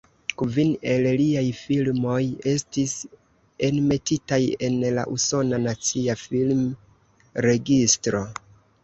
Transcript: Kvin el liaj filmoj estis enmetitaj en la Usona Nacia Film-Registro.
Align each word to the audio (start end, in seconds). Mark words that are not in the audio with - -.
Kvin 0.41 0.69
el 0.91 1.03
liaj 1.17 1.41
filmoj 1.57 2.15
estis 2.51 2.95
enmetitaj 3.67 4.39
en 4.69 4.79
la 4.99 5.03
Usona 5.17 5.61
Nacia 5.67 6.17
Film-Registro. 6.23 8.23